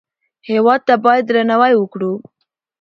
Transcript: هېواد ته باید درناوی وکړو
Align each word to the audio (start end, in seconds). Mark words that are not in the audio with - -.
هېواد 0.49 0.81
ته 0.87 0.93
باید 1.05 1.23
درناوی 1.27 1.73
وکړو 1.77 2.13